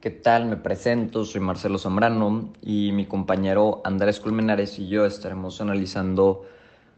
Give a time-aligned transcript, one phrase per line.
[0.00, 0.44] ¿Qué tal?
[0.44, 6.44] Me presento, soy Marcelo Zambrano y mi compañero Andrés Colmenares y yo estaremos analizando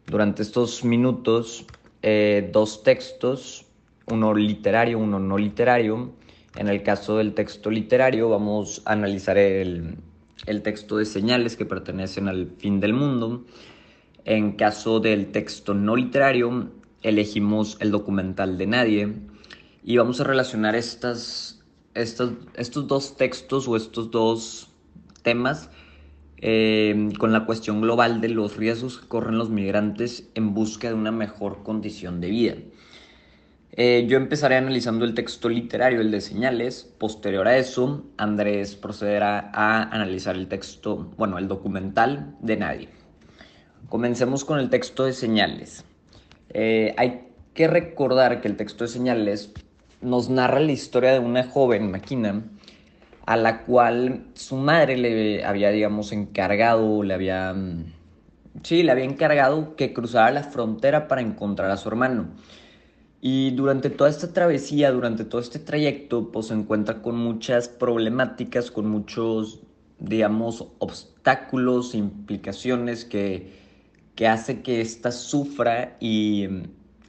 [0.05, 1.65] durante estos minutos
[2.01, 3.65] eh, dos textos,
[4.07, 6.11] uno literario, uno no literario.
[6.57, 9.95] En el caso del texto literario vamos a analizar el,
[10.45, 13.45] el texto de señales que pertenecen al fin del mundo.
[14.25, 16.69] En caso del texto no literario,
[17.01, 19.13] elegimos el documental de nadie
[19.85, 21.58] y vamos a relacionar estas,
[21.93, 24.69] estos, estos dos textos o estos dos
[25.21, 25.69] temas
[26.41, 30.93] eh, con la cuestión global de los riesgos que corren los migrantes en busca de
[30.93, 32.55] una mejor condición de vida.
[33.73, 36.83] Eh, yo empezaré analizando el texto literario, el de señales.
[36.97, 42.89] Posterior a eso, Andrés procederá a analizar el texto, bueno, el documental de nadie.
[43.89, 45.85] Comencemos con el texto de señales.
[46.49, 49.53] Eh, hay que recordar que el texto de señales
[50.01, 52.43] nos narra la historia de una joven máquina
[53.29, 57.85] a la cual su madre le había, digamos, encargado, le había, mm,
[58.63, 62.29] sí, le había encargado que cruzara la frontera para encontrar a su hermano.
[63.21, 68.71] Y durante toda esta travesía, durante todo este trayecto, pues se encuentra con muchas problemáticas,
[68.71, 69.59] con muchos,
[69.99, 73.51] digamos, obstáculos, implicaciones que,
[74.15, 76.47] que hace que ésta sufra y,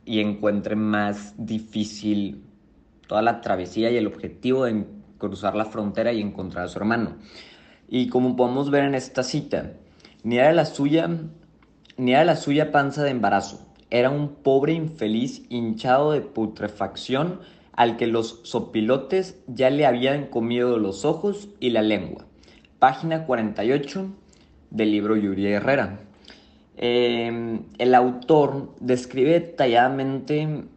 [0.04, 2.42] y encuentre más difícil
[3.10, 4.84] toda la travesía y el objetivo de
[5.18, 7.16] cruzar la frontera y encontrar a su hermano.
[7.88, 9.72] Y como podemos ver en esta cita,
[10.22, 11.10] ni era la suya,
[11.96, 17.40] ni era la suya panza de embarazo, era un pobre infeliz hinchado de putrefacción
[17.72, 22.26] al que los sopilotes ya le habían comido los ojos y la lengua.
[22.78, 24.06] Página 48
[24.70, 25.98] del libro Yuri Herrera.
[26.76, 30.68] Eh, el autor describe detalladamente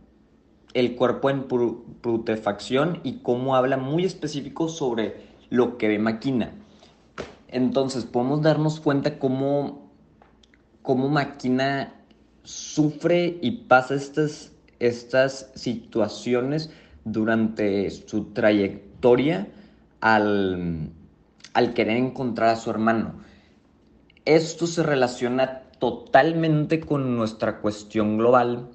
[0.73, 5.17] el cuerpo en putrefacción y cómo habla muy específico sobre
[5.49, 6.51] lo que ve Maquina.
[7.47, 9.91] Entonces podemos darnos cuenta cómo,
[10.81, 11.93] cómo Maquina
[12.43, 16.71] sufre y pasa estas, estas situaciones
[17.05, 19.47] durante su trayectoria
[20.01, 20.89] al,
[21.53, 23.21] al querer encontrar a su hermano.
[24.25, 28.69] Esto se relaciona totalmente con nuestra cuestión global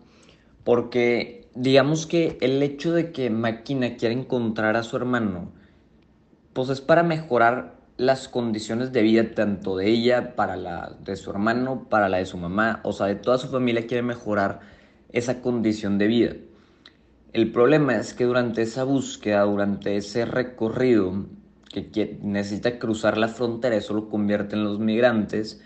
[0.62, 5.50] porque digamos que el hecho de que Máquina quiera encontrar a su hermano,
[6.52, 11.30] pues es para mejorar las condiciones de vida tanto de ella, para la de su
[11.30, 14.60] hermano, para la de su mamá, o sea, de toda su familia quiere mejorar
[15.10, 16.32] esa condición de vida.
[17.32, 21.26] El problema es que durante esa búsqueda, durante ese recorrido
[21.72, 25.60] que necesita cruzar la frontera, eso lo convierte en los migrantes,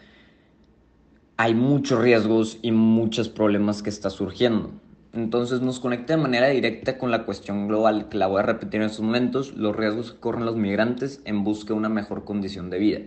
[1.37, 4.73] hay muchos riesgos y muchos problemas que está surgiendo.
[5.15, 8.81] Entonces nos conecta de manera directa con la cuestión global, que la voy a repetir
[8.81, 12.71] en estos momentos, los riesgos que corren los migrantes en busca de una mejor condición
[12.71, 13.01] de vida.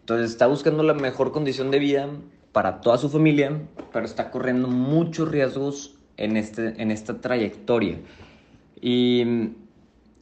[0.00, 2.08] Entonces está buscando la mejor condición de vida
[2.52, 7.98] para toda su familia, pero está corriendo muchos riesgos en, este, en esta trayectoria.
[8.80, 9.24] Y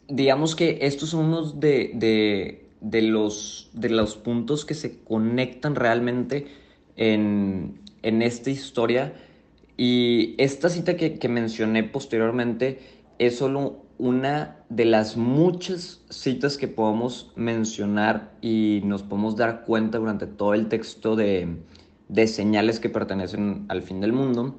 [0.08, 6.46] digamos que estos son unos de, de, los, de los puntos que se conectan realmente
[6.96, 9.12] en, en esta historia
[9.76, 12.80] y esta cita que, mencioné posteriormente
[13.18, 19.98] es solo una de las muchas citas que podemos mencionar y nos podemos dar cuenta
[19.98, 21.56] durante todo el texto de,
[22.08, 24.56] de señales que pertenecen al fin del mundo.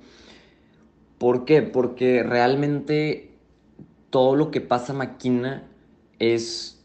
[1.17, 1.63] ¿Por qué?
[1.63, 3.31] Porque realmente
[4.11, 5.63] todo lo que pasa Maquina
[6.19, 6.83] es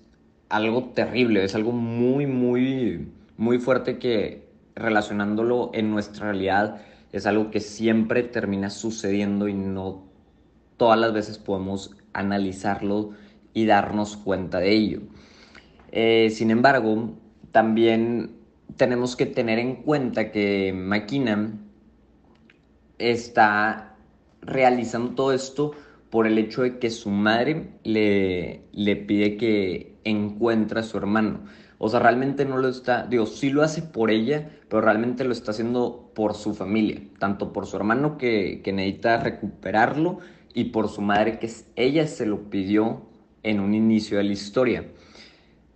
[0.49, 6.81] algo terrible, es algo muy, muy, muy fuerte que relacionándolo en nuestra realidad
[7.13, 10.05] es algo que siempre termina sucediendo y no
[10.77, 13.11] todas las veces podemos analizarlo
[13.55, 15.01] y darnos cuenta de ello.
[15.93, 17.19] Eh, sin embargo,
[17.53, 18.33] también
[18.77, 21.59] tenemos que tener en cuenta que Makina
[22.99, 23.95] está
[24.41, 25.73] realizando todo esto
[26.11, 31.45] por el hecho de que su madre le, le pide que encuentre a su hermano.
[31.85, 35.33] O sea, realmente no lo está, digo, sí lo hace por ella, pero realmente lo
[35.33, 40.21] está haciendo por su familia, tanto por su hermano que, necesita recuperarlo
[40.55, 43.03] y por su madre que ella se lo pidió
[43.43, 44.85] en un inicio de la historia.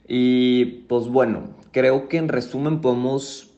[0.07, 3.51] Y pues bueno, creo que en resumen podemos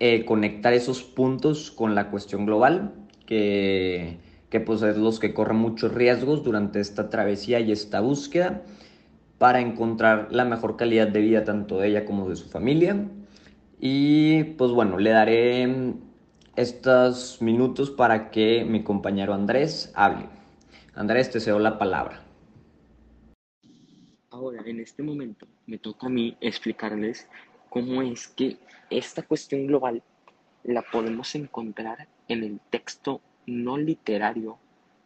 [0.00, 2.94] eh, conectar esos puntos con la cuestión global,
[3.26, 4.18] que,
[4.50, 8.64] que pues es los que corren muchos riesgos durante esta travesía y esta búsqueda
[9.38, 12.96] para encontrar la mejor calidad de vida tanto de ella como de su familia.
[13.80, 15.94] Y pues bueno, le daré
[16.56, 20.26] estos minutos para que mi compañero Andrés hable.
[20.94, 22.24] Andrés, te cedo la palabra.
[24.30, 27.28] ahora, en este momento, me toca a mí explicarles
[27.70, 28.56] cómo es que
[28.90, 30.02] esta cuestión global
[30.64, 34.58] la podemos encontrar en el texto no literario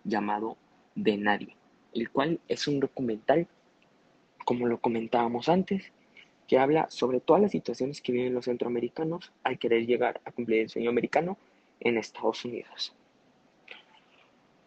[0.04, 0.56] llamado
[0.94, 1.56] De Nadie,
[1.94, 3.46] el cual es un documental,
[4.44, 5.92] como lo comentábamos antes,
[6.46, 10.60] que habla sobre todas las situaciones que viven los centroamericanos al querer llegar a cumplir
[10.60, 11.38] el sueño americano
[11.80, 12.94] en Estados Unidos.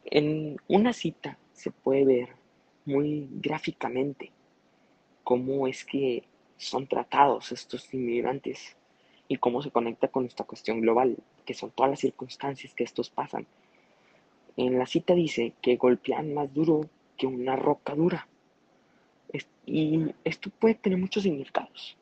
[0.05, 2.29] En una cita se puede ver
[2.85, 4.31] muy gráficamente
[5.23, 6.23] cómo es que
[6.57, 8.77] son tratados estos inmigrantes
[9.27, 13.09] y cómo se conecta con esta cuestión global, que son todas las circunstancias que estos
[13.09, 13.47] pasan.
[14.57, 16.81] En la cita dice que golpean más duro
[17.17, 18.27] que una roca dura.
[19.65, 21.97] Y esto puede tener muchos significados.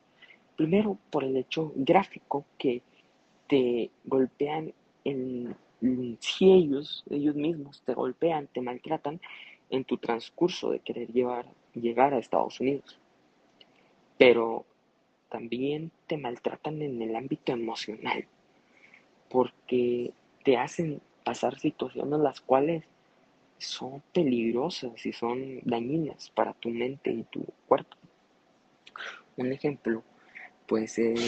[0.56, 2.82] Primero, por el hecho gráfico que
[3.48, 4.72] te golpean
[5.04, 5.56] en,
[6.20, 9.20] si ellos, ellos mismos te golpean, te maltratan
[9.70, 12.98] en tu transcurso de querer llevar, llegar a Estados Unidos.
[14.18, 14.64] Pero
[15.28, 18.26] también te maltratan en el ámbito emocional,
[19.28, 20.12] porque
[20.44, 22.84] te hacen pasar situaciones las cuales
[23.64, 27.96] son peligrosas y son dañinas para tu mente y tu cuerpo.
[29.36, 30.02] Un ejemplo
[30.66, 31.18] puede ser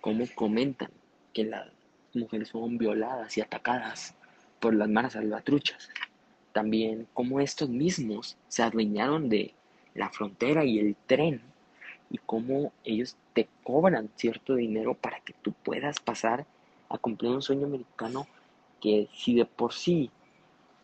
[0.00, 0.90] como comentan
[1.32, 1.68] que las
[2.14, 4.14] mujeres son violadas y atacadas
[4.60, 5.90] por las maras salvatruchas.
[6.52, 9.54] También como estos mismos se adueñaron de
[9.94, 11.40] la frontera y el tren
[12.10, 16.46] y cómo ellos te cobran cierto dinero para que tú puedas pasar
[16.88, 18.26] a cumplir un sueño americano
[18.80, 20.10] que si de por sí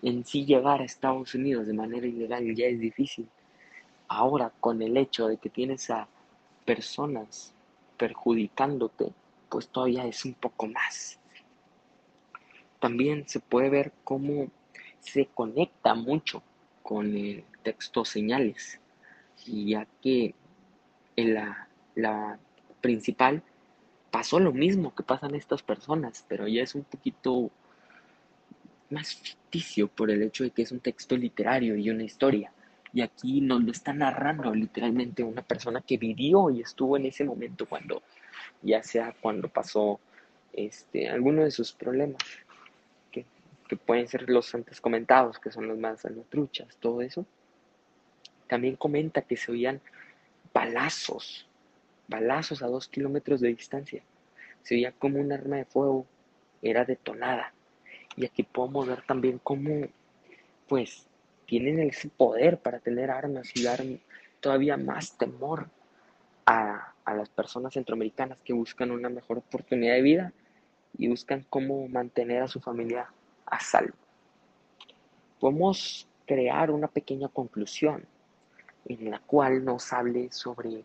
[0.03, 3.29] en sí llegar a Estados Unidos de manera ilegal ya es difícil,
[4.09, 6.09] ahora con el hecho de que tienes a
[6.65, 7.55] personas
[7.97, 9.13] perjudicándote,
[9.49, 11.19] pues todavía es un poco más.
[12.81, 14.49] También se puede ver cómo
[14.99, 16.43] se conecta mucho
[16.83, 18.81] con el texto señales,
[19.47, 20.35] ya que
[21.15, 22.39] en la, la
[22.81, 23.43] principal
[24.11, 27.51] pasó lo mismo que pasan estas personas, pero ya es un poquito
[28.93, 32.53] más ficticio por el hecho de que es un texto literario y una historia.
[32.93, 37.25] Y aquí nos lo está narrando literalmente una persona que vivió y estuvo en ese
[37.25, 38.03] momento cuando,
[38.61, 39.99] ya sea cuando pasó
[40.53, 42.23] este, alguno de sus problemas,
[43.11, 43.25] que,
[43.67, 47.25] que pueden ser los antes comentados, que son los más truchas, todo eso.
[48.47, 49.81] También comenta que se oían
[50.53, 51.47] balazos,
[52.09, 54.03] balazos a dos kilómetros de distancia.
[54.63, 56.07] Se veía como un arma de fuego
[56.63, 57.53] era detonada.
[58.17, 59.87] Y aquí podemos ver también cómo,
[60.69, 61.07] pues,
[61.47, 63.83] tienen ese poder para tener armas y dar
[64.41, 65.69] todavía más temor
[66.47, 70.33] a, a las personas centroamericanas que buscan una mejor oportunidad de vida
[70.99, 73.09] y buscan cómo mantener a su familia
[73.47, 73.95] a salvo.
[75.41, 78.07] Podemos crear una pequeña conclusión
[78.87, 80.85] en la cual nos hable sobre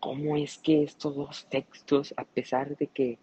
[0.00, 3.18] cómo es que estos dos textos, a pesar de que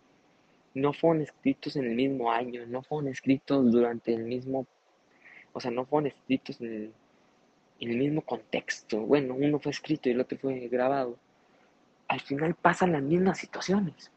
[0.77, 4.67] no fueron escritos en el mismo año, no fueron escritos durante el mismo,
[5.51, 6.93] o sea, no fueron escritos en
[7.79, 11.17] el, mismo contexto, bueno, uno fue escrito y el otro fue grabado,
[12.07, 14.11] al final pasan las mismas situaciones.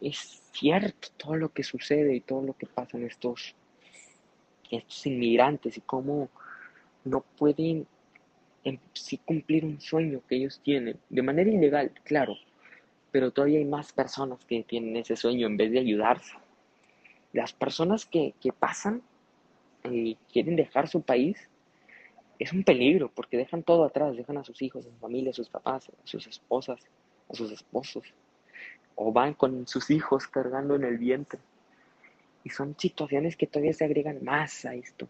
[0.00, 3.54] Es cierto todo lo que sucede y todo lo que pasa en estos,
[4.70, 6.30] estos inmigrantes y cómo
[7.04, 7.86] no pueden
[8.64, 12.36] en sí cumplir un sueño que ellos tienen, de manera ilegal, claro,
[13.10, 16.34] pero todavía hay más personas que tienen ese sueño en vez de ayudarse.
[17.32, 19.02] Las personas que, que pasan
[19.84, 21.48] y quieren dejar su país
[22.38, 25.34] es un peligro porque dejan todo atrás, dejan a sus hijos, a su familia, a
[25.34, 26.80] sus papás, a sus esposas,
[27.28, 28.14] a sus esposos,
[28.94, 31.38] o van con sus hijos cargando en el vientre.
[32.42, 35.06] Y son situaciones que todavía se agregan más a esto.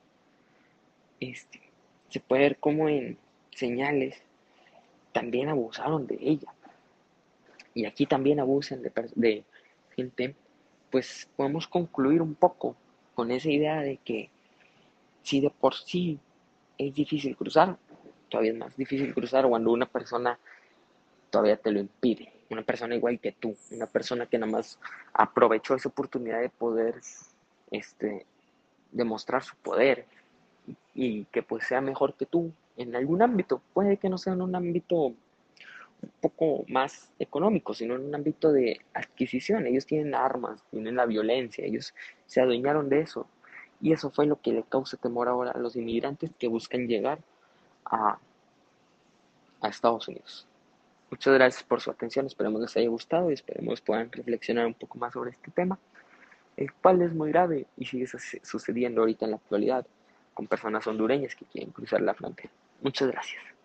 [1.20, 1.60] Este,
[2.08, 3.16] se puede ver como en
[3.52, 4.20] señales,
[5.12, 6.52] también abusaron de ella.
[7.74, 9.44] Y aquí también abusan de, de
[9.94, 10.34] gente,
[10.90, 12.76] pues podemos concluir un poco
[13.14, 14.30] con esa idea de que
[15.22, 16.18] si de por sí
[16.78, 17.76] es difícil cruzar,
[18.28, 20.38] todavía es más difícil cruzar cuando una persona
[21.30, 22.32] todavía te lo impide.
[22.50, 24.78] Una persona igual que tú, una persona que nada más
[25.12, 27.00] aprovechó esa oportunidad de poder
[27.70, 28.26] este,
[28.90, 30.06] demostrar su poder
[30.94, 33.62] y que pues sea mejor que tú en algún ámbito.
[33.72, 35.12] Puede que no sea en un ámbito
[36.02, 39.66] un poco más económico, sino en un ámbito de adquisición.
[39.66, 41.94] Ellos tienen armas, tienen la violencia, ellos
[42.26, 43.26] se adueñaron de eso.
[43.80, 47.18] Y eso fue lo que le causa temor ahora a los inmigrantes que buscan llegar
[47.84, 48.18] a,
[49.60, 50.46] a Estados Unidos.
[51.10, 54.96] Muchas gracias por su atención, esperemos les haya gustado y esperemos puedan reflexionar un poco
[54.98, 55.76] más sobre este tema,
[56.56, 58.06] el cual es muy grave y sigue
[58.42, 59.84] sucediendo ahorita en la actualidad
[60.34, 62.50] con personas hondureñas que quieren cruzar la frontera.
[62.80, 63.59] Muchas gracias.